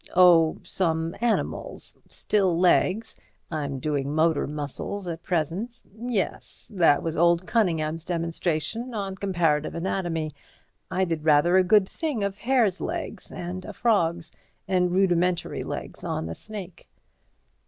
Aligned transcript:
"Oh, 0.15 0.57
some 0.63 1.15
animals—still 1.21 2.57
legs; 2.59 3.15
I'm 3.51 3.77
doing 3.77 4.15
motor 4.15 4.47
muscles 4.47 5.07
at 5.07 5.21
present. 5.21 5.79
Yes. 5.95 6.71
That 6.73 7.03
was 7.03 7.15
old 7.15 7.45
Cunningham's 7.45 8.03
demonstration 8.03 8.95
on 8.95 9.15
comparative 9.15 9.75
anatomy. 9.75 10.31
I 10.89 11.05
did 11.05 11.23
rather 11.23 11.55
a 11.55 11.63
good 11.63 11.87
thing 11.87 12.23
of 12.23 12.37
a 12.37 12.41
hare's 12.41 12.81
legs 12.81 13.31
and 13.31 13.63
a 13.63 13.73
frog's, 13.73 14.31
and 14.67 14.89
rudimentary 14.91 15.63
legs 15.63 16.03
on 16.03 16.29
a 16.29 16.33
snake." 16.33 16.89